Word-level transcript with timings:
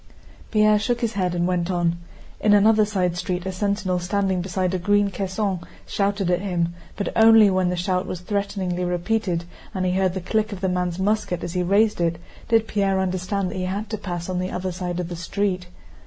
Pierre 0.49 0.79
shook 0.79 1.01
his 1.01 1.13
head 1.13 1.35
and 1.35 1.45
went 1.45 1.69
on. 1.69 1.99
In 2.39 2.53
another 2.55 2.85
side 2.85 3.15
street 3.15 3.45
a 3.45 3.51
sentinel 3.51 3.99
standing 3.99 4.41
beside 4.41 4.73
a 4.73 4.79
green 4.79 5.11
caisson 5.11 5.59
shouted 5.85 6.31
at 6.31 6.41
him, 6.41 6.73
but 6.95 7.09
only 7.15 7.51
when 7.51 7.69
the 7.69 7.75
shout 7.75 8.07
was 8.07 8.21
threateningly 8.21 8.83
repeated 8.83 9.43
and 9.75 9.85
he 9.85 9.91
heard 9.91 10.15
the 10.15 10.19
click 10.21 10.51
of 10.51 10.61
the 10.61 10.69
man's 10.69 10.97
musket 10.97 11.43
as 11.43 11.53
he 11.53 11.61
raised 11.61 12.01
it 12.01 12.17
did 12.47 12.67
Pierre 12.67 12.99
understand 12.99 13.51
that 13.51 13.57
he 13.57 13.65
had 13.65 13.91
to 13.91 13.97
pass 13.99 14.27
on 14.27 14.39
the 14.39 14.49
other 14.49 14.71
side 14.71 14.99
of 14.99 15.07
the 15.07 15.15
street. 15.15 15.67